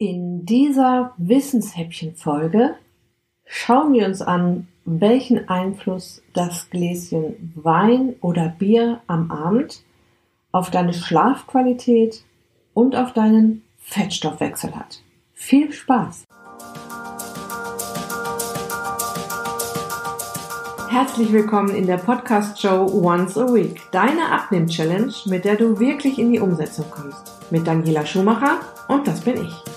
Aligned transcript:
In 0.00 0.46
dieser 0.46 1.12
Wissenshäppchen-Folge 1.16 2.76
schauen 3.44 3.92
wir 3.94 4.06
uns 4.06 4.22
an, 4.22 4.68
welchen 4.84 5.48
Einfluss 5.48 6.22
das 6.34 6.70
Gläschen 6.70 7.52
Wein 7.56 8.14
oder 8.20 8.48
Bier 8.48 9.00
am 9.08 9.32
Abend 9.32 9.82
auf 10.52 10.70
deine 10.70 10.92
Schlafqualität 10.92 12.22
und 12.74 12.94
auf 12.94 13.12
deinen 13.12 13.64
Fettstoffwechsel 13.80 14.76
hat. 14.76 15.02
Viel 15.34 15.72
Spaß! 15.72 16.26
Herzlich 20.90 21.32
willkommen 21.32 21.74
in 21.74 21.88
der 21.88 21.96
Podcast-Show 21.96 22.86
Once 23.02 23.36
a 23.36 23.52
Week, 23.52 23.80
deine 23.90 24.30
Abnehm-Challenge, 24.30 25.12
mit 25.26 25.44
der 25.44 25.56
du 25.56 25.80
wirklich 25.80 26.20
in 26.20 26.30
die 26.30 26.38
Umsetzung 26.38 26.84
kommst. 26.88 27.32
Mit 27.50 27.66
Daniela 27.66 28.06
Schumacher 28.06 28.60
und 28.86 29.04
das 29.08 29.22
bin 29.22 29.42
ich. 29.42 29.67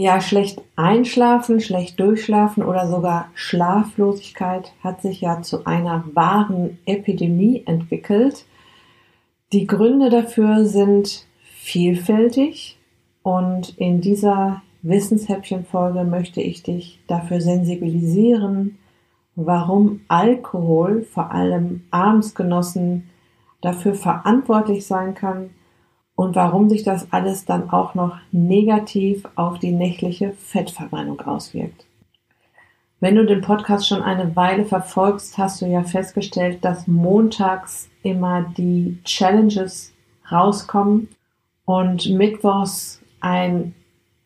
Ja, 0.00 0.20
schlecht 0.20 0.62
einschlafen, 0.76 1.58
schlecht 1.58 1.98
durchschlafen 1.98 2.62
oder 2.62 2.86
sogar 2.86 3.32
Schlaflosigkeit 3.34 4.72
hat 4.80 5.02
sich 5.02 5.22
ja 5.22 5.42
zu 5.42 5.66
einer 5.66 6.04
wahren 6.14 6.78
Epidemie 6.86 7.64
entwickelt. 7.66 8.44
Die 9.52 9.66
Gründe 9.66 10.08
dafür 10.08 10.66
sind 10.66 11.26
vielfältig 11.42 12.78
und 13.24 13.76
in 13.76 14.00
dieser 14.00 14.62
Wissenshäppchen-Folge 14.82 16.04
möchte 16.04 16.42
ich 16.42 16.62
dich 16.62 17.00
dafür 17.08 17.40
sensibilisieren, 17.40 18.78
warum 19.34 20.02
Alkohol, 20.06 21.02
vor 21.02 21.32
allem 21.32 21.82
abends 21.90 22.36
genossen, 22.36 23.10
dafür 23.62 23.96
verantwortlich 23.96 24.86
sein 24.86 25.16
kann, 25.16 25.50
und 26.18 26.34
warum 26.34 26.68
sich 26.68 26.82
das 26.82 27.12
alles 27.12 27.44
dann 27.44 27.70
auch 27.70 27.94
noch 27.94 28.16
negativ 28.32 29.22
auf 29.36 29.60
die 29.60 29.70
nächtliche 29.70 30.32
Fettverbrennung 30.32 31.20
auswirkt. 31.20 31.86
Wenn 32.98 33.14
du 33.14 33.24
den 33.24 33.40
Podcast 33.40 33.86
schon 33.86 34.02
eine 34.02 34.34
Weile 34.34 34.64
verfolgst, 34.64 35.38
hast 35.38 35.62
du 35.62 35.66
ja 35.66 35.84
festgestellt, 35.84 36.64
dass 36.64 36.88
montags 36.88 37.88
immer 38.02 38.52
die 38.56 38.98
Challenges 39.04 39.92
rauskommen 40.28 41.06
und 41.64 42.10
mittwochs 42.10 43.00
ein, 43.20 43.76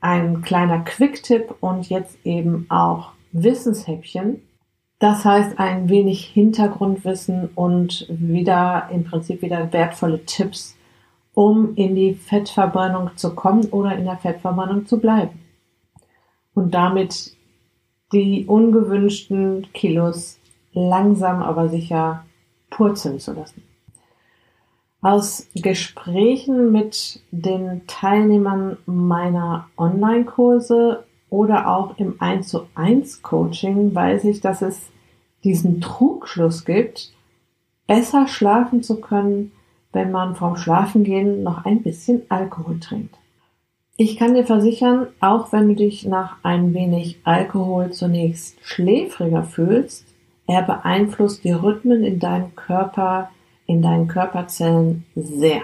ein 0.00 0.40
kleiner 0.40 0.78
Quick-Tipp 0.78 1.56
und 1.60 1.90
jetzt 1.90 2.16
eben 2.24 2.64
auch 2.70 3.12
Wissenshäppchen. 3.32 4.40
Das 4.98 5.26
heißt 5.26 5.58
ein 5.58 5.90
wenig 5.90 6.24
Hintergrundwissen 6.24 7.50
und 7.54 8.06
wieder 8.08 8.88
im 8.90 9.04
Prinzip 9.04 9.42
wieder 9.42 9.70
wertvolle 9.74 10.24
Tipps 10.24 10.74
um 11.34 11.74
in 11.76 11.94
die 11.94 12.14
Fettverbrennung 12.14 13.10
zu 13.16 13.34
kommen 13.34 13.66
oder 13.66 13.96
in 13.96 14.04
der 14.04 14.18
Fettverbrennung 14.18 14.86
zu 14.86 14.98
bleiben. 14.98 15.40
Und 16.54 16.74
damit 16.74 17.34
die 18.12 18.44
ungewünschten 18.46 19.68
Kilos 19.72 20.38
langsam 20.72 21.42
aber 21.42 21.68
sicher 21.68 22.24
purzeln 22.70 23.18
zu 23.18 23.32
lassen. 23.32 23.62
Aus 25.00 25.48
Gesprächen 25.54 26.70
mit 26.70 27.20
den 27.30 27.86
Teilnehmern 27.86 28.76
meiner 28.86 29.68
Online-Kurse 29.76 31.04
oder 31.28 31.68
auch 31.68 31.98
im 31.98 32.20
1 32.20 32.48
zu 32.48 32.66
1 32.74 33.22
Coaching 33.22 33.94
weiß 33.94 34.24
ich, 34.24 34.40
dass 34.40 34.62
es 34.62 34.90
diesen 35.42 35.80
Trugschluss 35.80 36.64
gibt, 36.64 37.12
besser 37.86 38.28
schlafen 38.28 38.82
zu 38.82 39.00
können, 39.00 39.50
wenn 39.92 40.10
man 40.10 40.34
vorm 40.34 40.56
Schlafengehen 40.56 41.42
noch 41.42 41.64
ein 41.64 41.82
bisschen 41.82 42.22
Alkohol 42.28 42.80
trinkt. 42.80 43.14
Ich 43.96 44.16
kann 44.16 44.34
dir 44.34 44.44
versichern, 44.44 45.08
auch 45.20 45.52
wenn 45.52 45.68
du 45.68 45.74
dich 45.74 46.06
nach 46.06 46.36
ein 46.42 46.72
wenig 46.74 47.20
Alkohol 47.24 47.92
zunächst 47.92 48.56
schläfriger 48.62 49.44
fühlst, 49.44 50.06
er 50.46 50.62
beeinflusst 50.62 51.44
die 51.44 51.52
Rhythmen 51.52 52.02
in 52.02 52.18
deinem 52.18 52.54
Körper, 52.56 53.30
in 53.66 53.82
deinen 53.82 54.08
Körperzellen 54.08 55.04
sehr. 55.14 55.62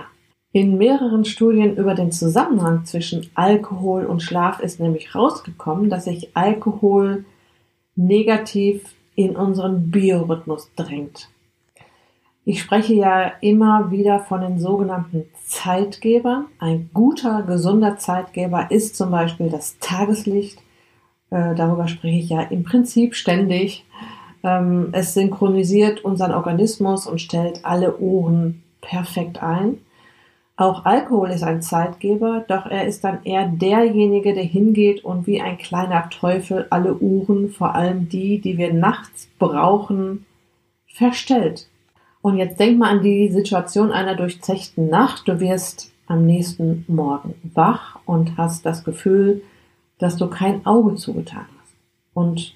In 0.52 0.78
mehreren 0.78 1.24
Studien 1.24 1.76
über 1.76 1.94
den 1.94 2.12
Zusammenhang 2.12 2.84
zwischen 2.84 3.28
Alkohol 3.34 4.06
und 4.06 4.22
Schlaf 4.22 4.60
ist 4.60 4.80
nämlich 4.80 5.14
rausgekommen, 5.14 5.90
dass 5.90 6.04
sich 6.04 6.36
Alkohol 6.36 7.24
negativ 7.96 8.94
in 9.14 9.36
unseren 9.36 9.90
Biorhythmus 9.90 10.70
drängt. 10.76 11.28
Ich 12.48 12.62
spreche 12.62 12.94
ja 12.94 13.32
immer 13.42 13.91
wieder 13.91 14.20
von 14.20 14.41
den 14.41 14.59
sogenannten 14.59 15.26
Zeitgebern. 15.44 16.47
Ein 16.59 16.88
guter, 16.94 17.42
gesunder 17.42 17.98
Zeitgeber 17.98 18.70
ist 18.70 18.97
zum 18.97 19.10
Beispiel 19.10 19.50
das 19.50 19.78
Tageslicht. 19.81 20.58
Äh, 21.28 21.54
darüber 21.54 21.88
spreche 21.88 22.16
ich 22.16 22.31
ja 22.31 22.41
im 22.41 22.64
Prinzip 22.64 23.16
ständig. 23.16 23.84
Ähm, 24.42 24.88
es 24.92 25.12
synchronisiert 25.12 26.03
unseren 26.06 26.32
Organismus 26.32 27.06
und 27.06 27.20
stellt 27.20 27.66
alle 27.66 27.98
Uhren 27.98 28.62
perfekt 28.81 29.42
ein. 29.42 29.82
Auch 30.56 30.87
Alkohol 30.87 31.28
ist 31.28 31.44
ein 31.44 31.60
Zeitgeber, 31.60 32.47
doch 32.48 32.64
er 32.64 32.87
ist 32.87 33.04
dann 33.04 33.22
eher 33.25 33.47
derjenige, 33.47 34.32
der 34.32 34.44
hingeht 34.44 35.04
und 35.04 35.26
wie 35.26 35.42
ein 35.42 35.58
kleiner 35.58 36.08
Teufel 36.08 36.66
alle 36.70 36.94
Uhren, 36.94 37.50
vor 37.50 37.75
allem 37.75 38.08
die, 38.08 38.41
die 38.41 38.56
wir 38.56 38.72
nachts 38.72 39.28
brauchen, 39.38 40.25
verstellt. 40.87 41.69
Und 42.28 42.36
jetzt 42.36 42.60
denk 42.60 42.76
mal 42.76 42.90
an 42.90 43.02
die 43.02 43.30
Situation 43.30 43.90
einer 43.90 44.14
durchzechten 44.14 44.90
Nacht. 44.90 45.26
Du 45.26 45.40
wirst 45.40 45.92
am 46.06 46.26
nächsten 46.26 46.84
Morgen 46.86 47.34
wach 47.54 48.00
und 48.04 48.36
hast 48.36 48.66
das 48.66 48.84
Gefühl, 48.84 49.40
dass 49.96 50.18
du 50.18 50.28
kein 50.28 50.66
Auge 50.66 50.96
zugetan 50.96 51.46
hast. 51.58 51.74
Und 52.12 52.54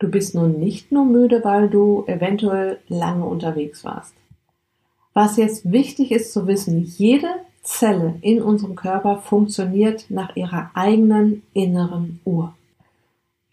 du 0.00 0.10
bist 0.10 0.34
nun 0.34 0.58
nicht 0.58 0.90
nur 0.90 1.04
müde, 1.04 1.44
weil 1.44 1.68
du 1.68 2.02
eventuell 2.08 2.80
lange 2.88 3.24
unterwegs 3.26 3.84
warst. 3.84 4.12
Was 5.14 5.36
jetzt 5.36 5.70
wichtig 5.70 6.10
ist 6.10 6.32
zu 6.32 6.48
wissen, 6.48 6.82
jede 6.82 7.28
Zelle 7.62 8.16
in 8.22 8.42
unserem 8.42 8.74
Körper 8.74 9.18
funktioniert 9.18 10.06
nach 10.08 10.34
ihrer 10.34 10.72
eigenen 10.74 11.44
inneren 11.52 12.18
Uhr. 12.24 12.54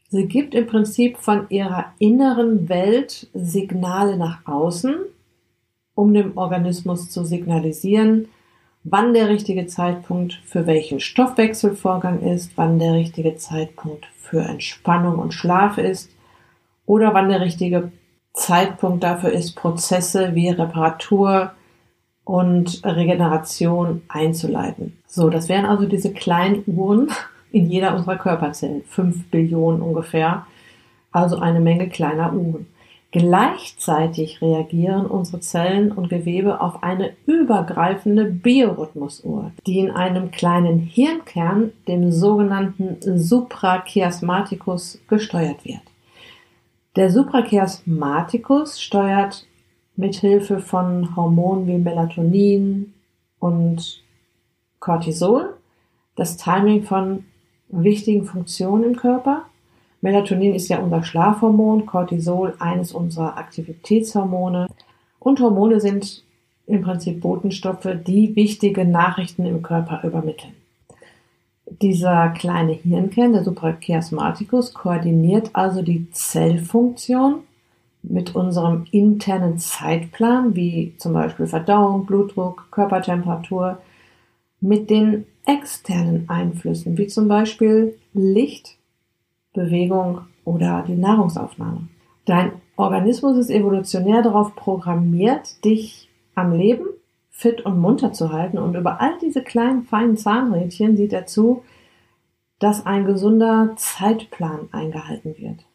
Sie 0.10 0.26
gibt 0.26 0.56
im 0.56 0.66
Prinzip 0.66 1.18
von 1.18 1.46
ihrer 1.50 1.94
inneren 2.00 2.70
Welt 2.70 3.28
Signale 3.36 4.18
nach 4.18 4.48
außen 4.48 4.96
um 5.96 6.14
dem 6.14 6.38
Organismus 6.38 7.10
zu 7.10 7.26
signalisieren, 7.26 8.28
wann 8.84 9.14
der 9.14 9.30
richtige 9.30 9.68
Zeitpunkt 9.68 10.42
für 10.46 10.68
welchen 10.68 11.00
Stoffwechselvorgang 11.00 12.22
ist, 12.22 12.52
wann 12.56 12.80
der 12.80 12.94
richtige 12.94 13.36
Zeitpunkt 13.36 14.08
für 14.18 14.42
Entspannung 14.42 15.20
und 15.20 15.34
Schlaf 15.34 15.78
ist 15.78 16.10
oder 16.86 17.14
wann 17.14 17.30
der 17.30 17.42
richtige 17.42 17.92
Zeitpunkt 18.34 19.04
dafür 19.04 19.32
ist, 19.32 19.56
Prozesse 19.56 20.36
wie 20.36 20.50
Reparatur 20.50 21.52
und 22.26 22.82
Regeneration 22.84 24.02
einzuleiten. 24.08 24.98
So, 25.08 25.30
das 25.30 25.50
wären 25.50 25.66
also 25.66 25.86
diese 25.86 26.12
kleinen 26.14 26.64
Uhren 26.66 27.10
in 27.52 27.70
jeder 27.70 27.96
unserer 27.96 28.18
Körperzellen, 28.18 28.84
fünf 28.84 29.30
Billionen 29.30 29.82
ungefähr, 29.82 30.46
also 31.12 31.38
eine 31.38 31.60
Menge 31.60 31.90
kleiner 31.90 32.34
Uhren. 32.34 32.66
Gleichzeitig 33.14 34.42
reagieren 34.42 35.06
unsere 35.06 35.40
Zellen 35.40 35.92
und 35.92 36.10
Gewebe 36.10 36.62
auf 36.62 36.82
eine 36.82 37.12
übergreifende 37.28 38.26
Biorhythmusuhr, 38.26 39.52
die 39.68 39.78
in 39.78 39.92
einem 39.92 40.32
kleinen 40.32 40.80
Hirnkern, 40.80 41.74
dem 41.88 42.12
sogenannten 42.12 42.98
Suprachiasmaticus, 43.20 45.00
gesteuert 45.08 45.64
wird. 45.64 45.84
Der 46.96 47.12
Suprachiasmaticus 47.12 48.82
steuert 48.82 49.46
mit 49.96 50.16
Hilfe 50.16 50.58
von 50.58 51.16
Hormonen 51.16 51.68
wie 51.68 51.78
Melatonin 51.78 52.96
und 53.38 54.02
Cortisol 54.80 55.54
das 56.16 56.38
Timing 56.38 56.82
von 56.82 57.26
wichtigen 57.68 58.26
Funktionen 58.26 58.86
im 58.86 58.96
Körper 58.96 59.46
Melatonin 60.04 60.54
ist 60.54 60.68
ja 60.68 60.80
unser 60.80 61.02
Schlafhormon, 61.02 61.86
Cortisol 61.86 62.56
eines 62.60 62.92
unserer 62.92 63.38
Aktivitätshormone 63.38 64.68
und 65.18 65.40
Hormone 65.40 65.80
sind 65.80 66.26
im 66.68 66.82
Prinzip 66.82 67.22
Botenstoffe, 67.22 67.88
die 68.06 68.36
wichtige 68.36 68.84
Nachrichten 68.84 69.46
im 69.46 69.62
Körper 69.62 70.04
übermitteln. 70.04 70.52
Dieser 71.82 72.32
kleine 72.32 72.74
Hirnkern, 72.74 73.32
der 73.32 73.46
Suprachiasmaticus, 73.46 74.74
koordiniert 74.74 75.52
also 75.54 75.82
die 75.82 76.12
Zellfunktion 76.12 77.36
mit 78.02 78.36
unserem 78.36 78.84
internen 78.92 79.58
Zeitplan, 79.58 80.54
wie 80.54 80.96
zum 80.98 81.14
Beispiel 81.14 81.48
Verdauung, 81.48 82.06
Blutdruck, 82.06 82.68
Körpertemperatur, 82.72 83.78
mit 84.60 84.90
den 84.90 85.26
externen 85.46 86.28
Einflüssen, 86.28 86.98
wie 86.98 87.08
zum 87.08 87.30
Beispiel 87.30 87.98
Licht, 88.14 88.78
Bewegung 89.54 90.22
oder 90.46 90.84
die 90.88 90.96
Nahrungsaufnahme. 90.96 91.88
Dein 92.26 92.54
Organismus 92.76 93.38
ist 93.38 93.50
evolutionär 93.50 94.22
darauf 94.22 94.56
programmiert, 94.56 95.64
dich 95.64 96.10
am 96.36 96.54
Leben 96.54 96.86
fit 97.30 97.62
und 97.66 97.80
munter 97.80 98.14
zu 98.14 98.32
halten 98.32 98.58
und 98.58 98.76
über 98.76 99.02
all 99.02 99.18
diese 99.20 99.44
kleinen 99.44 99.84
feinen 99.84 100.18
Zahnrädchen 100.18 100.96
sieht 100.96 101.14
er 101.14 101.26
zu, 101.26 101.64
dass 102.60 102.86
ein 102.86 103.06
gesunder 103.06 103.74
Zeitplan 103.76 104.70
eingehalten 104.72 105.36
wird. 105.38 105.66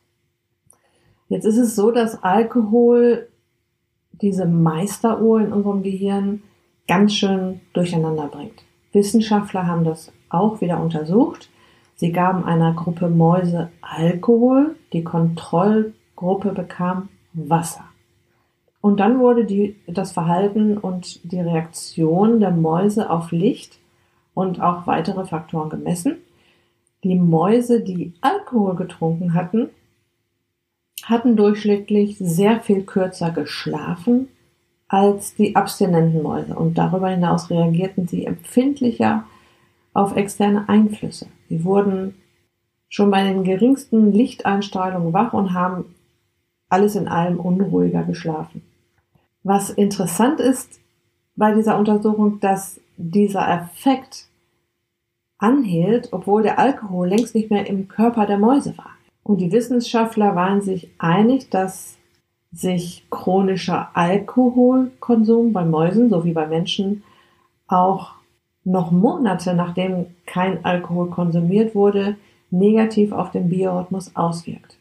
Jetzt 1.28 1.44
ist 1.44 1.58
es 1.58 1.76
so, 1.76 1.90
dass 1.90 2.22
Alkohol 2.22 3.28
diese 4.12 4.46
Meisteruhr 4.46 5.40
in 5.40 5.52
unserem 5.52 5.82
Gehirn 5.82 6.42
ganz 6.86 7.12
schön 7.12 7.60
durcheinander 7.74 8.28
bringt. 8.28 8.64
Wissenschaftler 8.92 9.66
haben 9.66 9.84
das 9.84 10.10
auch 10.30 10.60
wieder 10.60 10.80
untersucht. 10.80 11.50
Sie 11.98 12.12
gaben 12.12 12.44
einer 12.44 12.74
Gruppe 12.74 13.08
Mäuse 13.08 13.70
Alkohol, 13.80 14.76
die 14.92 15.02
Kontrollgruppe 15.02 16.52
bekam 16.52 17.08
Wasser. 17.32 17.84
Und 18.80 19.00
dann 19.00 19.18
wurde 19.18 19.44
die, 19.44 19.74
das 19.88 20.12
Verhalten 20.12 20.78
und 20.78 21.32
die 21.32 21.40
Reaktion 21.40 22.38
der 22.38 22.52
Mäuse 22.52 23.10
auf 23.10 23.32
Licht 23.32 23.80
und 24.32 24.60
auch 24.60 24.86
weitere 24.86 25.24
Faktoren 25.24 25.70
gemessen. 25.70 26.18
Die 27.02 27.16
Mäuse, 27.16 27.80
die 27.80 28.12
Alkohol 28.20 28.76
getrunken 28.76 29.34
hatten, 29.34 29.68
hatten 31.02 31.34
durchschnittlich 31.34 32.16
sehr 32.18 32.60
viel 32.60 32.84
kürzer 32.84 33.32
geschlafen 33.32 34.28
als 34.86 35.34
die 35.34 35.56
abstinenten 35.56 36.22
Mäuse 36.22 36.54
und 36.54 36.78
darüber 36.78 37.08
hinaus 37.08 37.50
reagierten 37.50 38.06
sie 38.06 38.24
empfindlicher 38.24 39.24
auf 39.94 40.14
externe 40.14 40.68
Einflüsse. 40.68 41.26
Sie 41.48 41.64
wurden 41.64 42.14
schon 42.88 43.10
bei 43.10 43.24
den 43.24 43.44
geringsten 43.44 44.12
Lichteinstrahlungen 44.12 45.12
wach 45.12 45.32
und 45.32 45.54
haben 45.54 45.94
alles 46.68 46.96
in 46.96 47.08
allem 47.08 47.40
unruhiger 47.40 48.02
geschlafen. 48.02 48.62
Was 49.42 49.70
interessant 49.70 50.40
ist 50.40 50.80
bei 51.36 51.54
dieser 51.54 51.78
Untersuchung, 51.78 52.40
dass 52.40 52.80
dieser 52.96 53.48
Effekt 53.48 54.26
anhielt, 55.38 56.08
obwohl 56.12 56.42
der 56.42 56.58
Alkohol 56.58 57.08
längst 57.08 57.34
nicht 57.34 57.50
mehr 57.50 57.66
im 57.66 57.88
Körper 57.88 58.26
der 58.26 58.38
Mäuse 58.38 58.76
war. 58.76 58.90
Und 59.22 59.40
die 59.40 59.52
Wissenschaftler 59.52 60.34
waren 60.34 60.62
sich 60.62 60.90
einig, 60.98 61.48
dass 61.50 61.96
sich 62.50 63.06
chronischer 63.10 63.90
Alkoholkonsum 63.94 65.52
bei 65.52 65.64
Mäusen 65.64 66.10
sowie 66.10 66.32
bei 66.32 66.46
Menschen 66.46 67.04
auch 67.66 68.14
noch 68.68 68.90
Monate 68.90 69.54
nachdem 69.54 70.06
kein 70.26 70.64
Alkohol 70.64 71.08
konsumiert 71.08 71.74
wurde, 71.74 72.16
negativ 72.50 73.12
auf 73.12 73.30
den 73.30 73.48
Biorhythmus 73.48 74.14
auswirkt. 74.14 74.76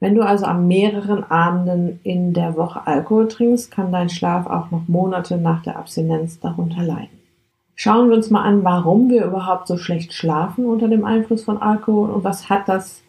Wenn 0.00 0.14
du 0.14 0.22
also 0.22 0.46
an 0.46 0.68
mehreren 0.68 1.24
Abenden 1.24 2.00
in 2.04 2.32
der 2.32 2.56
Woche 2.56 2.86
Alkohol 2.86 3.28
trinkst, 3.28 3.70
kann 3.70 3.90
dein 3.90 4.08
Schlaf 4.08 4.46
auch 4.46 4.70
noch 4.70 4.86
Monate 4.86 5.38
nach 5.38 5.62
der 5.62 5.76
Abstinenz 5.76 6.38
darunter 6.38 6.82
leiden. 6.82 7.18
Schauen 7.74 8.08
wir 8.08 8.16
uns 8.16 8.30
mal 8.30 8.42
an, 8.42 8.64
warum 8.64 9.08
wir 9.08 9.24
überhaupt 9.24 9.68
so 9.68 9.76
schlecht 9.76 10.12
schlafen 10.12 10.66
unter 10.66 10.88
dem 10.88 11.04
Einfluss 11.04 11.44
von 11.44 11.58
Alkohol 11.58 12.10
und 12.10 12.24
was 12.24 12.48
hat 12.48 12.68
das 12.68 13.02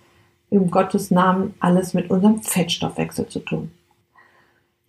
im 0.51 0.71
Gottes 0.71 1.11
Namen 1.11 1.53
alles 1.59 1.93
mit 1.93 2.09
unserem 2.09 2.41
Fettstoffwechsel 2.41 3.27
zu 3.27 3.39
tun. 3.39 3.71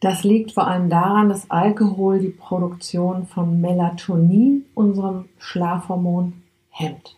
Das 0.01 0.25
liegt 0.25 0.53
vor 0.53 0.67
allem 0.67 0.89
daran, 0.89 1.29
dass 1.29 1.51
Alkohol 1.51 2.21
die 2.21 2.29
Produktion 2.29 3.27
von 3.27 3.61
Melatonin, 3.61 4.65
unserem 4.75 5.27
Schlafhormon, 5.39 6.43
hemmt. 6.71 7.17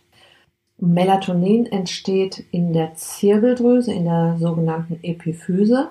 Melatonin 0.79 1.67
entsteht 1.67 2.45
in 2.51 2.73
der 2.73 2.95
Zirbeldrüse, 2.95 3.93
in 3.93 4.05
der 4.05 4.37
sogenannten 4.39 4.99
Epiphyse. 5.03 5.91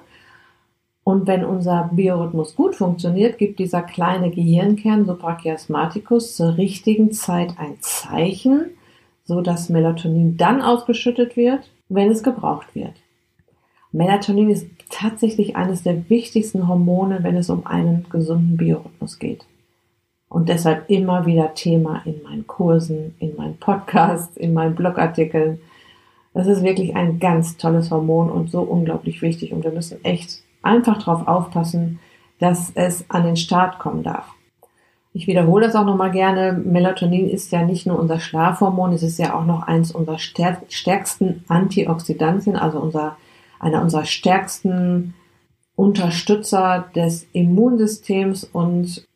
Und 1.03 1.27
wenn 1.27 1.45
unser 1.45 1.89
Biorhythmus 1.93 2.55
gut 2.55 2.75
funktioniert, 2.75 3.37
gibt 3.37 3.59
dieser 3.59 3.81
kleine 3.81 4.29
Gehirnkern 4.29 5.05
Suprachiasmaticus 5.05 6.35
zur 6.35 6.57
richtigen 6.57 7.13
Zeit 7.13 7.55
ein 7.57 7.77
Zeichen, 7.79 8.71
so 9.23 9.41
dass 9.41 9.69
Melatonin 9.69 10.35
dann 10.35 10.61
ausgeschüttet 10.61 11.37
wird 11.37 11.69
wenn 11.91 12.09
es 12.09 12.23
gebraucht 12.23 12.73
wird. 12.73 12.93
Melatonin 13.91 14.49
ist 14.49 14.67
tatsächlich 14.89 15.55
eines 15.55 15.83
der 15.83 16.09
wichtigsten 16.09 16.67
Hormone, 16.67 17.19
wenn 17.23 17.35
es 17.35 17.49
um 17.49 17.65
einen 17.65 18.05
gesunden 18.09 18.57
Biorhythmus 18.57 19.19
geht. 19.19 19.45
Und 20.29 20.47
deshalb 20.47 20.89
immer 20.89 21.25
wieder 21.25 21.53
Thema 21.53 22.01
in 22.05 22.23
meinen 22.23 22.47
Kursen, 22.47 23.15
in 23.19 23.35
meinen 23.35 23.57
Podcasts, 23.57 24.37
in 24.37 24.53
meinen 24.53 24.75
Blogartikeln. 24.75 25.59
Das 26.33 26.47
ist 26.47 26.63
wirklich 26.63 26.95
ein 26.95 27.19
ganz 27.19 27.57
tolles 27.57 27.91
Hormon 27.91 28.29
und 28.29 28.49
so 28.49 28.61
unglaublich 28.61 29.21
wichtig. 29.21 29.51
Und 29.51 29.65
wir 29.65 29.71
müssen 29.71 30.03
echt 30.05 30.41
einfach 30.61 30.99
darauf 30.99 31.27
aufpassen, 31.27 31.99
dass 32.39 32.71
es 32.75 33.05
an 33.09 33.23
den 33.23 33.35
Start 33.35 33.79
kommen 33.79 34.03
darf. 34.03 34.25
Ich 35.13 35.27
wiederhole 35.27 35.65
das 35.65 35.75
auch 35.75 35.85
nochmal 35.85 36.11
gerne. 36.11 36.53
Melatonin 36.53 37.29
ist 37.29 37.51
ja 37.51 37.65
nicht 37.65 37.85
nur 37.85 37.99
unser 37.99 38.19
Schlafhormon, 38.19 38.93
es 38.93 39.03
ist 39.03 39.19
ja 39.19 39.37
auch 39.37 39.45
noch 39.45 39.63
eins 39.63 39.91
unserer 39.91 40.17
stärksten 40.17 41.43
Antioxidantien, 41.49 42.55
also 42.55 42.79
unser, 42.79 43.17
einer 43.61 43.81
unserer 43.81 44.05
stärksten 44.05 45.13
Unterstützer 45.75 46.89
des 46.95 47.27
Immunsystems 47.33 48.43
und 48.43 49.07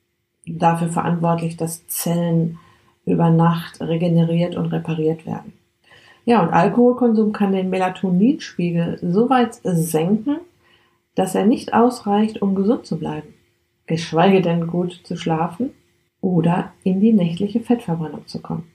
dafür 0.47 0.89
verantwortlich, 0.89 1.57
dass 1.57 1.87
Zellen 1.87 2.59
über 3.05 3.29
Nacht 3.29 3.81
regeneriert 3.81 4.55
und 4.55 4.67
repariert 4.67 5.25
werden. 5.25 5.53
Ja, 6.25 6.41
und 6.41 6.49
Alkoholkonsum 6.49 7.33
kann 7.33 7.51
den 7.51 7.69
Melatoninspiegel 7.69 8.99
so 9.01 9.29
weit 9.29 9.59
senken, 9.63 10.37
dass 11.13 11.35
er 11.35 11.45
nicht 11.45 11.73
ausreicht, 11.73 12.41
um 12.41 12.55
gesund 12.55 12.85
zu 12.85 12.97
bleiben, 12.97 13.33
geschweige 13.85 14.41
denn 14.41 14.67
gut 14.67 15.01
zu 15.03 15.15
schlafen 15.17 15.71
oder 16.21 16.71
in 16.83 16.99
die 16.99 17.13
nächtliche 17.13 17.59
Fettverbrennung 17.59 18.27
zu 18.27 18.41
kommen. 18.41 18.71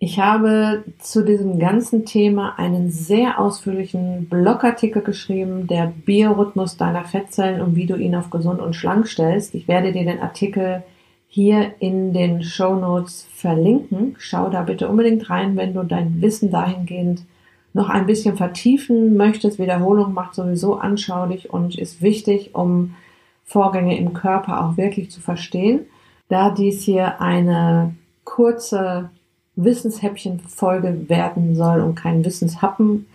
Ich 0.00 0.20
habe 0.20 0.84
zu 0.98 1.24
diesem 1.24 1.58
ganzen 1.58 2.04
Thema 2.04 2.56
einen 2.56 2.88
sehr 2.90 3.40
ausführlichen 3.40 4.28
Blogartikel 4.28 5.02
geschrieben, 5.02 5.66
der 5.66 5.92
Biorhythmus 6.06 6.76
deiner 6.76 7.04
Fettzellen 7.04 7.60
und 7.60 7.74
wie 7.74 7.86
du 7.86 7.96
ihn 7.96 8.14
auf 8.14 8.30
gesund 8.30 8.60
und 8.60 8.76
schlank 8.76 9.08
stellst. 9.08 9.56
Ich 9.56 9.66
werde 9.66 9.90
dir 9.90 10.04
den 10.04 10.20
Artikel 10.20 10.84
hier 11.26 11.74
in 11.80 12.12
den 12.12 12.44
Show 12.44 12.76
Notes 12.76 13.26
verlinken. 13.34 14.14
Schau 14.18 14.48
da 14.50 14.62
bitte 14.62 14.88
unbedingt 14.88 15.28
rein, 15.30 15.56
wenn 15.56 15.74
du 15.74 15.82
dein 15.82 16.22
Wissen 16.22 16.52
dahingehend 16.52 17.24
noch 17.74 17.88
ein 17.88 18.06
bisschen 18.06 18.36
vertiefen 18.36 19.16
möchtest. 19.16 19.58
Wiederholung 19.58 20.14
macht 20.14 20.36
sowieso 20.36 20.76
anschaulich 20.76 21.52
und 21.52 21.76
ist 21.76 22.02
wichtig, 22.02 22.54
um 22.54 22.94
Vorgänge 23.44 23.98
im 23.98 24.12
Körper 24.12 24.64
auch 24.64 24.76
wirklich 24.76 25.10
zu 25.10 25.20
verstehen. 25.20 25.86
Da 26.28 26.50
dies 26.50 26.84
hier 26.84 27.20
eine 27.20 27.96
kurze 28.22 29.10
Wissenshäppchen-Folge 29.58 31.08
werden 31.08 31.54
soll 31.54 31.80
und 31.80 31.94
kein 31.94 32.24
Wissenshappen, 32.24 33.06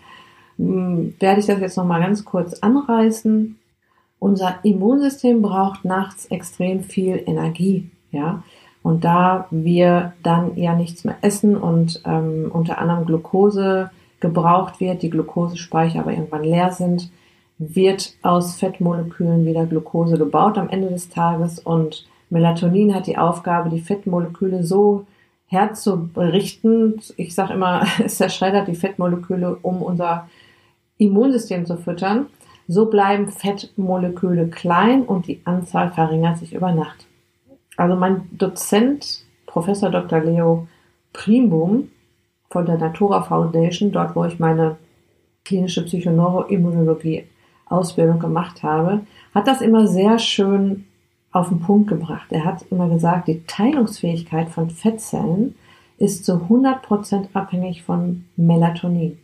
hm, 0.58 1.16
werde 1.20 1.40
ich 1.40 1.46
das 1.46 1.60
jetzt 1.60 1.78
nochmal 1.78 2.02
ganz 2.02 2.26
kurz 2.26 2.60
anreißen. 2.60 3.58
Unser 4.20 4.60
Immunsystem 4.64 5.42
braucht 5.42 5.86
nachts 5.86 6.26
extrem 6.28 6.84
viel 6.84 7.22
Energie, 7.26 7.90
ja. 8.12 8.44
Und 8.84 9.06
da 9.06 9.48
wir 9.50 10.14
dann 10.24 10.58
ja 10.58 10.76
nichts 10.76 11.06
mehr 11.06 11.16
essen 11.22 11.56
und 11.56 12.02
ähm, 12.06 12.52
unter 12.52 12.80
anderem 12.80 13.06
Glucose 13.06 13.90
gebraucht 14.20 14.82
wird, 14.82 15.02
die 15.02 15.10
Glukosespeicher 15.10 16.02
aber 16.02 16.12
irgendwann 16.12 16.44
leer 16.44 16.72
sind, 16.72 17.10
wird 17.58 18.14
aus 18.24 18.56
Fettmolekülen 18.56 19.46
wieder 19.46 19.66
Glucose 19.66 20.18
gebaut 20.18 20.58
am 20.58 20.70
Ende 20.70 20.90
des 20.90 21.10
Tages 21.10 21.60
und 21.60 22.06
Melatonin 22.30 22.94
hat 22.94 23.08
die 23.08 23.18
Aufgabe, 23.18 23.70
die 23.70 23.80
Fettmoleküle 23.80 24.64
so 24.64 25.06
herzurichten. 25.54 27.00
Ich 27.16 27.34
sage 27.34 27.54
immer, 27.54 27.86
es 28.04 28.18
zerschreddert 28.18 28.68
die 28.68 28.76
Fettmoleküle, 28.76 29.58
um 29.62 29.82
unser 29.82 30.28
Immunsystem 30.98 31.66
zu 31.66 31.78
füttern. 31.78 32.28
So 32.68 32.88
bleiben 32.88 33.28
Fettmoleküle 33.28 34.48
klein 34.48 35.04
und 35.04 35.28
die 35.28 35.42
Anzahl 35.46 35.92
verringert 35.92 36.38
sich 36.38 36.54
über 36.54 36.72
Nacht. 36.72 37.06
Also 37.78 37.96
mein 37.96 38.28
Dozent, 38.32 39.24
Professor 39.46 39.90
Dr. 39.90 40.20
Leo 40.20 40.68
Primbum 41.12 41.90
von 42.50 42.66
der 42.66 42.78
Natura 42.78 43.24
Foundation, 43.24 43.92
dort 43.92 44.16
wo 44.16 44.26
ich 44.26 44.40
meine 44.40 44.78
klinische 45.44 45.84
Psychoneuroimmunologie 45.84 47.26
Ausbildung 47.66 48.20
gemacht 48.20 48.64
habe, 48.64 49.02
hat 49.34 49.48
das 49.48 49.62
immer 49.62 49.88
sehr 49.88 50.20
schön 50.20 50.86
auf 51.34 51.50
den 51.50 51.60
Punkt 51.60 51.90
gebracht. 51.90 52.28
Er 52.30 52.46
hat 52.46 52.64
immer 52.70 52.88
gesagt, 52.88 53.28
die 53.28 53.44
Teilungsfähigkeit 53.46 54.50
von 54.50 54.70
Fettzellen 54.70 55.56
ist 55.98 56.26
zu 56.26 56.34
100% 56.34 57.28
abhängig 57.34 57.84
von 57.84 58.26
Melatonin. 58.38 59.18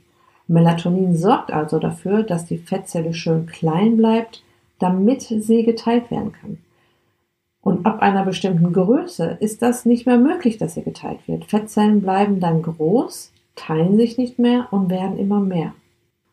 Melatonin 0.47 1.15
sorgt 1.15 1.53
also 1.53 1.77
dafür, 1.77 2.23
dass 2.23 2.45
die 2.45 2.57
Fettzelle 2.57 3.13
schön 3.13 3.45
klein 3.45 3.97
bleibt, 3.97 4.43
damit 4.79 5.21
sie 5.21 5.63
geteilt 5.63 6.09
werden 6.09 6.31
kann. 6.31 6.57
Und 7.61 7.85
ab 7.85 8.01
einer 8.01 8.23
bestimmten 8.23 8.73
Größe 8.73 9.37
ist 9.39 9.61
das 9.61 9.85
nicht 9.85 10.05
mehr 10.05 10.17
möglich, 10.17 10.57
dass 10.57 10.73
sie 10.73 10.81
geteilt 10.81 11.27
wird. 11.27 11.45
Fettzellen 11.45 12.01
bleiben 12.01 12.39
dann 12.39 12.63
groß, 12.63 13.31
teilen 13.55 13.97
sich 13.97 14.17
nicht 14.17 14.39
mehr 14.39 14.67
und 14.71 14.89
werden 14.89 15.19
immer 15.19 15.39
mehr. 15.39 15.73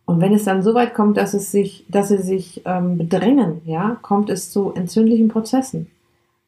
Und 0.06 0.20
wenn 0.20 0.32
es 0.32 0.44
dann 0.44 0.62
so 0.62 0.72
weit 0.72 0.94
kommt, 0.94 1.16
dass 1.16 1.34
es 1.34 1.50
sich, 1.50 1.84
dass 1.88 2.08
sie 2.08 2.18
sich 2.18 2.62
ähm, 2.64 2.96
bedrängen, 2.96 3.60
ja, 3.64 3.98
kommt 4.02 4.30
es 4.30 4.50
zu 4.50 4.72
entzündlichen 4.72 5.28
Prozessen. 5.28 5.88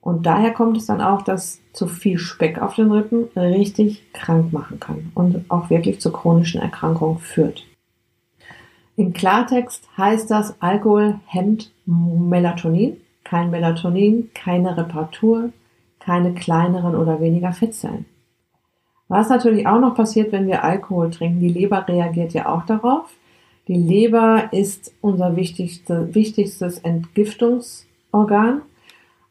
Und 0.00 0.26
daher 0.26 0.52
kommt 0.52 0.76
es 0.76 0.86
dann 0.86 1.00
auch, 1.00 1.22
dass 1.22 1.60
zu 1.72 1.88
viel 1.88 2.18
Speck 2.18 2.62
auf 2.62 2.76
den 2.76 2.92
Rippen 2.92 3.28
richtig 3.36 4.10
krank 4.12 4.52
machen 4.52 4.78
kann 4.78 5.10
und 5.14 5.44
auch 5.50 5.70
wirklich 5.70 6.00
zu 6.00 6.12
chronischen 6.12 6.62
Erkrankungen 6.62 7.18
führt. 7.18 7.66
Im 8.96 9.12
Klartext 9.12 9.88
heißt 9.96 10.30
das, 10.30 10.54
Alkohol 10.62 11.20
hemmt 11.26 11.72
Melatonin, 11.84 12.96
kein 13.24 13.50
Melatonin, 13.50 14.30
keine 14.34 14.76
Reparatur, 14.76 15.50
keine 15.98 16.32
kleineren 16.32 16.94
oder 16.94 17.20
weniger 17.20 17.52
Fettzellen. 17.52 18.06
Was 19.08 19.28
natürlich 19.28 19.66
auch 19.66 19.80
noch 19.80 19.94
passiert, 19.94 20.32
wenn 20.32 20.46
wir 20.46 20.64
Alkohol 20.64 21.10
trinken, 21.10 21.40
die 21.40 21.48
Leber 21.48 21.86
reagiert 21.86 22.32
ja 22.34 22.46
auch 22.46 22.64
darauf. 22.66 23.10
Die 23.68 23.74
Leber 23.74 24.48
ist 24.52 24.92
unser 25.02 25.36
wichtigste, 25.36 26.14
wichtigstes 26.14 26.78
Entgiftungsorgan. 26.78 28.62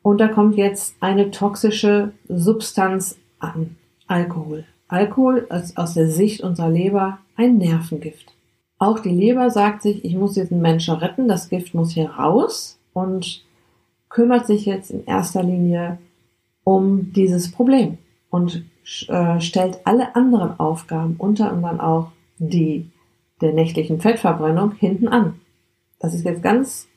Und 0.04 0.22
da 0.22 0.28
kommt 0.28 0.56
jetzt 0.56 0.96
eine 1.00 1.32
toxische 1.32 2.14
Substanz 2.30 3.18
an. 3.40 3.76
Alkohol. 4.06 4.64
Alkohol 4.88 5.48
ist 5.50 5.78
aus 5.78 5.96
der 5.96 6.10
Sicht 6.10 6.42
unserer 6.42 6.70
Leber 6.70 7.18
ein 7.36 7.58
Nervengift. 7.58 8.34
Auch 8.80 9.00
die 9.00 9.10
Leber 9.10 9.50
sagt 9.50 9.82
sich, 9.82 10.06
ich 10.06 10.16
muss 10.16 10.36
diesen 10.36 10.62
Menschen 10.62 10.96
retten, 10.96 11.28
das 11.28 11.50
Gift 11.50 11.74
muss 11.74 11.92
hier 11.92 12.12
raus 12.12 12.78
und 12.94 13.44
kümmert 14.08 14.46
sich 14.46 14.66
jetzt 14.66 14.92
in 14.92 15.04
erster 15.06 15.44
Linie 15.44 15.98
um 16.64 17.12
dieses 17.12 17.52
Problem 17.52 17.98
und 18.30 18.64
äh, 19.08 19.42
stellt 19.42 19.80
alle 19.86 20.16
anderen 20.16 20.60
Aufgaben, 20.60 21.16
unter 21.18 21.52
anderem 21.52 21.80
auch 21.80 22.12
die 22.38 22.90
der 23.42 23.54
nächtlichen 23.54 24.00
Fettverbrennung 24.00 24.74
hinten 24.74 25.08
an. 25.08 25.40
Das 26.00 26.14
ist 26.14 26.26
jetzt 26.26 26.44
ganz 26.44 26.88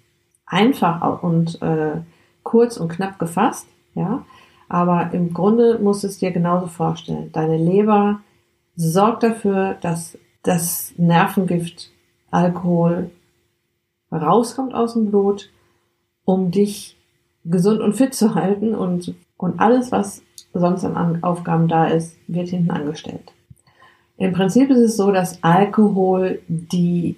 einfach 0.47 1.23
und 1.23 1.61
äh, 1.63 2.01
kurz 2.43 2.77
und 2.77 2.89
knapp 2.89 3.19
gefasst, 3.19 3.67
ja. 3.95 4.25
Aber 4.69 5.13
im 5.13 5.35
Grunde 5.35 5.81
musst 5.81 6.05
du 6.05 6.07
es 6.07 6.19
dir 6.19 6.31
genauso 6.31 6.69
vorstellen. 6.69 7.33
Deine 7.33 7.57
Leber 7.57 8.21
sorgt 8.77 9.25
dafür, 9.25 9.75
dass 9.81 10.17
das 10.43 10.95
Nervengift 10.97 11.91
Alkohol 12.31 13.11
rauskommt 14.13 14.75
aus 14.75 14.95
dem 14.95 15.11
Blut, 15.11 15.51
um 16.25 16.51
dich 16.51 16.97
gesund 17.45 17.81
und 17.81 17.95
fit 17.95 18.15
zu 18.15 18.35
halten 18.35 18.75
und, 18.75 19.15
und 19.37 19.61
alles, 19.61 19.91
was 19.91 20.23
sonst 20.53 20.85
an 20.85 21.23
Aufgaben 21.23 21.69
da 21.69 21.87
ist, 21.87 22.17
wird 22.29 22.49
hinten 22.49 22.71
angestellt. 22.71 23.33
Im 24.21 24.35
Prinzip 24.35 24.69
ist 24.69 24.79
es 24.79 24.97
so, 24.99 25.13
dass 25.13 25.43
Alkohol 25.43 26.43
die 26.47 27.17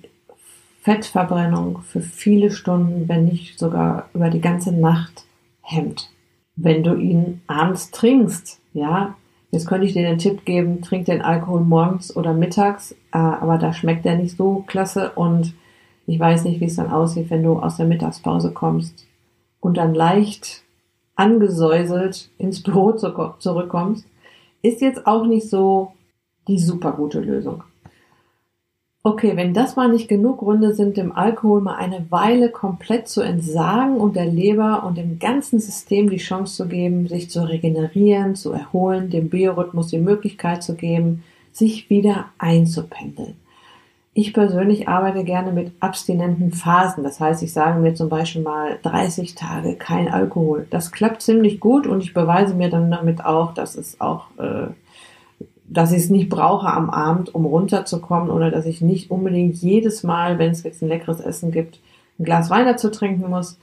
Fettverbrennung 0.83 1.81
für 1.83 2.01
viele 2.01 2.53
Stunden, 2.53 3.09
wenn 3.09 3.25
nicht 3.25 3.59
sogar 3.59 4.09
über 4.15 4.31
die 4.31 4.41
ganze 4.41 4.73
Nacht 4.73 5.25
hemmt. 5.63 6.11
Wenn 6.55 6.85
du 6.85 6.95
ihn 6.95 7.41
abends 7.49 7.91
trinkst, 7.91 8.61
ja, 8.73 9.17
jetzt 9.51 9.67
könnte 9.67 9.85
ich 9.89 9.95
dir 9.95 10.05
den 10.05 10.19
Tipp 10.19 10.45
geben, 10.45 10.81
trink 10.81 11.07
den 11.07 11.23
Alkohol 11.23 11.63
morgens 11.63 12.15
oder 12.15 12.35
mittags, 12.35 12.93
äh, 13.13 13.19
aber 13.19 13.59
da 13.59 13.73
schmeckt 13.73 14.05
der 14.05 14.15
nicht 14.15 14.37
so 14.37 14.63
klasse 14.69 15.11
und 15.17 15.55
ich 16.07 16.21
weiß 16.21 16.45
nicht, 16.45 16.61
wie 16.61 16.67
es 16.67 16.77
dann 16.77 16.93
aussieht, 16.93 17.31
wenn 17.31 17.43
du 17.43 17.59
aus 17.59 17.79
der 17.79 17.87
Mittagspause 17.87 18.53
kommst 18.53 19.09
und 19.59 19.77
dann 19.77 19.93
leicht 19.93 20.63
angesäuselt 21.17 22.31
ins 22.39 22.63
Büro 22.63 22.93
zurückkommst. 22.93 24.07
Ist 24.63 24.81
jetzt 24.81 25.05
auch 25.09 25.27
nicht 25.27 25.51
so 25.51 25.95
die 26.49 26.59
super 26.59 26.93
gute 26.93 27.21
Lösung. 27.21 27.63
Okay, 29.05 29.37
wenn 29.37 29.53
das 29.53 29.75
mal 29.75 29.91
nicht 29.91 30.07
genug 30.07 30.39
Gründe 30.39 30.75
sind, 30.75 30.97
dem 30.97 31.11
Alkohol 31.11 31.61
mal 31.61 31.75
eine 31.75 32.07
Weile 32.11 32.51
komplett 32.51 33.09
zu 33.09 33.21
entsagen 33.21 33.97
und 33.97 34.15
der 34.15 34.27
Leber 34.27 34.85
und 34.85 34.97
dem 34.97 35.19
ganzen 35.19 35.59
System 35.59 36.09
die 36.09 36.19
Chance 36.19 36.55
zu 36.55 36.69
geben, 36.69 37.09
sich 37.09 37.29
zu 37.29 37.43
regenerieren, 37.43 38.37
zu 38.37 38.53
erholen, 38.53 39.11
dem 39.11 39.29
Biorhythmus 39.29 39.89
die 39.89 39.99
Möglichkeit 39.99 40.63
zu 40.63 40.77
geben, 40.77 41.25
sich 41.51 41.91
wieder 41.91 42.27
einzupendeln. 42.39 43.35
Ich 44.15 44.35
persönlich 44.35 44.89
arbeite 44.89 45.25
gerne 45.25 45.51
mit 45.51 45.73
abstinenten 45.81 46.53
Phasen. 46.53 47.03
Das 47.03 47.19
heißt, 47.19 47.43
ich 47.43 47.53
sage 47.53 47.81
mir 47.81 47.95
zum 47.95 48.09
Beispiel 48.09 48.43
mal 48.43 48.79
30 48.83 49.35
Tage 49.35 49.75
kein 49.75 50.09
Alkohol. 50.09 50.67
Das 50.71 50.93
klappt 50.93 51.23
ziemlich 51.23 51.59
gut 51.59 51.89
und 51.89 52.03
ich 52.03 52.15
beweise 52.15 52.55
mir 52.55 52.71
dann 52.71 52.91
damit 52.91 53.25
auch, 53.25 53.55
dass 53.55 53.75
es 53.75 54.01
auch 54.01 54.27
äh, 54.39 54.69
dass 55.73 55.93
ich 55.93 56.05
es 56.05 56.11
nicht 56.11 56.29
brauche 56.29 56.67
am 56.67 56.91
Abend, 56.91 57.35
um 57.35 57.45
runterzukommen 57.47 58.31
oder 58.31 58.51
dass 58.51 58.67
ich 58.67 58.81
nicht 58.81 59.11
unbedingt 59.11 59.57
jedes 59.57 60.03
Mal, 60.03 60.39
wenn 60.39 60.51
es 60.51 60.63
jetzt 60.63 60.83
ein 60.83 60.89
leckeres 60.89 61.21
Essen 61.21 61.51
gibt, 61.51 61.81
ein 62.19 62.25
Glas 62.25 62.51
Wein 62.51 62.67
dazu 62.67 62.91
trinken 62.91 63.31
muss. 63.31 63.59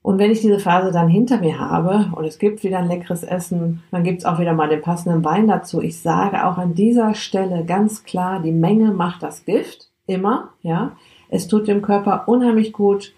Und 0.00 0.18
wenn 0.18 0.30
ich 0.30 0.40
diese 0.40 0.58
Phase 0.58 0.90
dann 0.90 1.08
hinter 1.08 1.38
mir 1.38 1.58
habe 1.58 2.10
und 2.12 2.24
es 2.24 2.38
gibt 2.38 2.62
wieder 2.62 2.78
ein 2.78 2.88
leckeres 2.88 3.24
Essen, 3.24 3.82
dann 3.90 4.04
gibt 4.04 4.20
es 4.20 4.24
auch 4.24 4.38
wieder 4.38 4.54
mal 4.54 4.68
den 4.68 4.80
passenden 4.80 5.24
Wein 5.24 5.48
dazu. 5.48 5.82
Ich 5.82 6.00
sage 6.00 6.46
auch 6.46 6.56
an 6.56 6.74
dieser 6.74 7.14
Stelle 7.14 7.64
ganz 7.64 8.04
klar, 8.04 8.40
die 8.40 8.52
Menge 8.52 8.92
macht 8.92 9.22
das 9.22 9.44
Gift. 9.44 9.90
Immer, 10.06 10.50
ja. 10.62 10.92
Es 11.28 11.46
tut 11.46 11.68
dem 11.68 11.82
Körper 11.82 12.26
unheimlich 12.26 12.72
gut, 12.72 13.12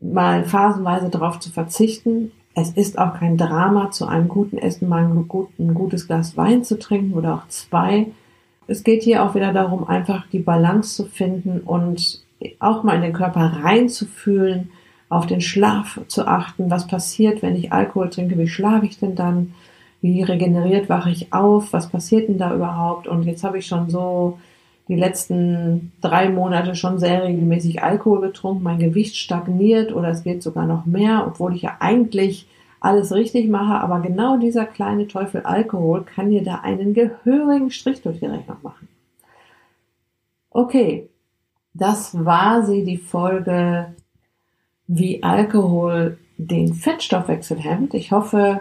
mal 0.00 0.44
phasenweise 0.44 1.10
darauf 1.10 1.38
zu 1.38 1.50
verzichten, 1.50 2.32
es 2.54 2.70
ist 2.70 2.98
auch 2.98 3.14
kein 3.14 3.36
Drama, 3.36 3.90
zu 3.90 4.06
einem 4.06 4.28
guten 4.28 4.58
Essen 4.58 4.88
mal 4.88 5.04
ein, 5.04 5.74
gutes 5.74 6.06
Glas 6.06 6.36
Wein 6.36 6.64
zu 6.64 6.78
trinken 6.78 7.14
oder 7.14 7.34
auch 7.34 7.48
zwei. 7.48 8.08
Es 8.66 8.84
geht 8.84 9.02
hier 9.02 9.24
auch 9.24 9.34
wieder 9.34 9.52
darum, 9.52 9.86
einfach 9.86 10.26
die 10.28 10.40
Balance 10.40 10.94
zu 10.94 11.04
finden 11.06 11.60
und 11.60 12.22
auch 12.58 12.82
mal 12.82 12.96
in 12.96 13.02
den 13.02 13.12
Körper 13.12 13.60
reinzufühlen, 13.62 14.70
auf 15.08 15.26
den 15.26 15.40
Schlaf 15.40 16.00
zu 16.08 16.26
achten. 16.26 16.70
Was 16.70 16.86
passiert, 16.86 17.42
wenn 17.42 17.56
ich 17.56 17.72
Alkohol 17.72 18.10
trinke? 18.10 18.38
Wie 18.38 18.48
schlafe 18.48 18.86
ich 18.86 18.98
denn 18.98 19.14
dann? 19.14 19.54
Wie 20.00 20.22
regeneriert 20.22 20.88
wache 20.88 21.10
ich 21.10 21.32
auf? 21.32 21.72
Was 21.72 21.88
passiert 21.88 22.28
denn 22.28 22.38
da 22.38 22.54
überhaupt? 22.54 23.06
Und 23.06 23.24
jetzt 23.24 23.44
habe 23.44 23.58
ich 23.58 23.66
schon 23.66 23.90
so 23.90 24.38
die 24.90 24.96
letzten 24.96 25.92
drei 26.00 26.28
Monate 26.28 26.74
schon 26.74 26.98
sehr 26.98 27.22
regelmäßig 27.22 27.80
Alkohol 27.80 28.22
getrunken, 28.22 28.64
mein 28.64 28.80
Gewicht 28.80 29.14
stagniert 29.14 29.92
oder 29.94 30.08
es 30.08 30.24
wird 30.24 30.42
sogar 30.42 30.66
noch 30.66 30.84
mehr, 30.84 31.24
obwohl 31.28 31.54
ich 31.54 31.62
ja 31.62 31.76
eigentlich 31.78 32.48
alles 32.80 33.12
richtig 33.12 33.48
mache, 33.48 33.74
aber 33.74 34.00
genau 34.00 34.36
dieser 34.36 34.66
kleine 34.66 35.06
Teufel 35.06 35.42
Alkohol 35.42 36.02
kann 36.02 36.30
dir 36.30 36.42
da 36.42 36.56
einen 36.56 36.92
gehörigen 36.92 37.70
Strich 37.70 38.02
durch 38.02 38.18
die 38.18 38.26
Rechnung 38.26 38.56
machen. 38.62 38.88
Okay, 40.50 41.08
das 41.72 42.24
war 42.24 42.64
sie, 42.64 42.84
die 42.84 42.96
Folge, 42.96 43.94
wie 44.88 45.22
Alkohol 45.22 46.18
den 46.36 46.74
Fettstoffwechsel 46.74 47.58
hemmt. 47.58 47.94
Ich 47.94 48.10
hoffe, 48.10 48.60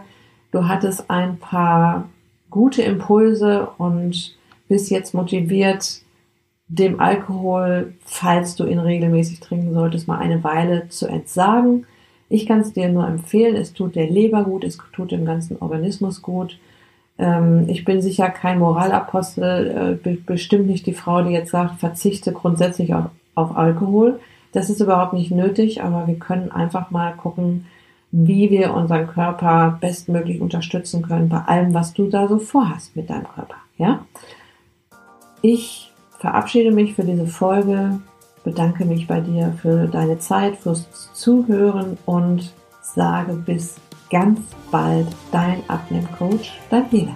du 0.51 0.67
hattest 0.67 1.09
ein 1.09 1.39
paar 1.39 2.07
gute 2.51 2.83
Impulse 2.83 3.67
und 3.79 4.37
bist 4.67 4.91
jetzt 4.91 5.15
motiviert, 5.15 6.03
dem 6.69 6.99
Alkohol, 6.99 7.93
falls 8.05 8.55
du 8.55 8.65
ihn 8.65 8.79
regelmäßig 8.79 9.39
trinken 9.39 9.73
solltest, 9.73 10.07
mal 10.07 10.19
eine 10.19 10.43
Weile 10.43 10.87
zu 10.89 11.07
entsagen. 11.07 11.85
Ich 12.29 12.45
kann 12.45 12.59
es 12.59 12.73
dir 12.73 12.89
nur 12.89 13.07
empfehlen, 13.07 13.55
es 13.55 13.73
tut 13.73 13.95
der 13.95 14.07
Leber 14.07 14.43
gut, 14.43 14.63
es 14.63 14.77
tut 14.93 15.11
dem 15.11 15.25
ganzen 15.25 15.57
Organismus 15.59 16.21
gut. 16.21 16.59
Ähm, 17.17 17.65
ich 17.67 17.85
bin 17.85 18.01
sicher 18.01 18.29
kein 18.29 18.59
Moralapostel, 18.59 19.99
äh, 20.05 20.15
bestimmt 20.25 20.67
nicht 20.67 20.85
die 20.85 20.93
Frau, 20.93 21.23
die 21.23 21.31
jetzt 21.31 21.51
sagt, 21.51 21.79
verzichte 21.79 22.31
grundsätzlich 22.33 22.93
auf, 22.93 23.05
auf 23.33 23.57
Alkohol. 23.57 24.19
Das 24.51 24.69
ist 24.69 24.79
überhaupt 24.79 25.13
nicht 25.13 25.31
nötig, 25.31 25.81
aber 25.81 26.05
wir 26.05 26.19
können 26.19 26.51
einfach 26.51 26.91
mal 26.91 27.13
gucken, 27.13 27.65
wie 28.11 28.51
wir 28.51 28.73
unseren 28.73 29.07
Körper 29.07 29.77
bestmöglich 29.81 30.39
unterstützen 30.39 31.01
können 31.01 31.29
bei 31.29 31.39
allem, 31.39 31.73
was 31.73 31.93
du 31.93 32.07
da 32.07 32.27
so 32.27 32.37
vorhast 32.37 32.95
mit 32.95 33.09
deinem 33.09 33.27
Körper. 33.27 33.57
Ja? 33.77 34.05
Ich 35.41 35.88
verabschiede 36.19 36.71
mich 36.71 36.95
für 36.95 37.03
diese 37.03 37.27
Folge, 37.27 37.99
bedanke 38.43 38.85
mich 38.85 39.07
bei 39.07 39.21
dir 39.21 39.53
für 39.61 39.87
deine 39.87 40.19
Zeit, 40.19 40.57
fürs 40.57 41.11
Zuhören 41.13 41.97
und 42.05 42.53
sage 42.81 43.33
bis 43.33 43.75
ganz 44.09 44.39
bald 44.71 45.07
dein 45.31 45.61
Abnehmcoach, 45.67 46.59
dein 46.69 46.85
Lila. 46.91 47.15